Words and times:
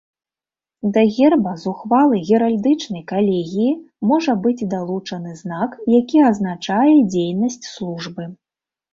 Да 0.93 1.01
герба 1.15 1.51
з 1.63 1.65
ухвалы 1.71 2.21
геральдычнай 2.29 3.03
калегіі 3.11 3.75
можа 4.11 4.35
быць 4.45 4.67
далучаны 4.71 5.35
знак 5.43 5.75
які 5.97 6.17
азначае 6.31 6.95
дзейнасць 7.17 7.69
службы. 7.75 8.23